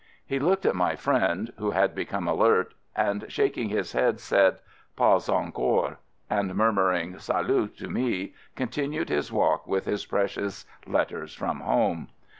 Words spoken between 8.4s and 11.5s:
con tinued his walk with his precious "letters